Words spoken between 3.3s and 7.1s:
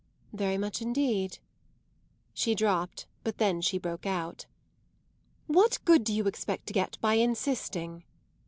then she broke out. "What good do you expect to get